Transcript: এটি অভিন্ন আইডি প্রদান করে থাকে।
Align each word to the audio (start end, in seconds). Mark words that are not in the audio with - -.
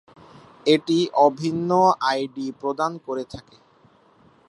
এটি 0.65 0.97
অভিন্ন 1.21 1.69
আইডি 2.09 2.47
প্রদান 2.61 2.91
করে 3.05 3.23
থাকে। 3.33 3.57